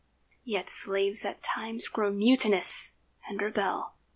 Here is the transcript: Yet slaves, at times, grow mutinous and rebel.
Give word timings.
Yet 0.43 0.67
slaves, 0.67 1.23
at 1.25 1.43
times, 1.43 1.87
grow 1.87 2.09
mutinous 2.11 2.93
and 3.29 3.39
rebel. 3.39 3.93